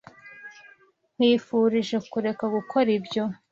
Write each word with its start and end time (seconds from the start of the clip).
Nkwifurije 1.15 1.97
kureka 2.11 2.43
gukora 2.55 2.89
ibyo. 2.97 3.23